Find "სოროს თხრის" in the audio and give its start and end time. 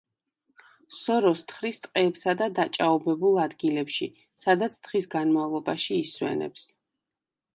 0.99-1.77